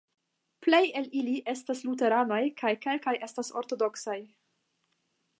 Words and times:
Plej 0.67 0.79
el 1.01 1.09
ili 1.17 1.33
estas 1.51 1.83
luteranaj 1.89 2.39
kaj 2.61 2.71
kelkaj 2.85 3.13
estas 3.27 3.53
ortodoksaj. 3.61 4.17